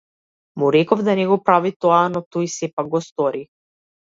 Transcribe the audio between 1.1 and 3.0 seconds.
не го прави тоа, но тој сепак